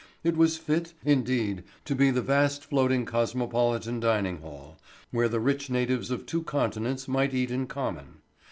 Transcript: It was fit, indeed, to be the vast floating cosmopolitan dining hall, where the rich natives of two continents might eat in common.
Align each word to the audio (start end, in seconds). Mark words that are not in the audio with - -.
It 0.23 0.35
was 0.35 0.57
fit, 0.57 0.95
indeed, 1.05 1.63
to 1.85 1.93
be 1.93 2.09
the 2.09 2.23
vast 2.23 2.65
floating 2.65 3.05
cosmopolitan 3.05 3.99
dining 3.99 4.39
hall, 4.39 4.79
where 5.11 5.29
the 5.29 5.39
rich 5.39 5.69
natives 5.69 6.09
of 6.09 6.25
two 6.25 6.41
continents 6.41 7.07
might 7.07 7.35
eat 7.35 7.51
in 7.51 7.67
common. 7.67 8.23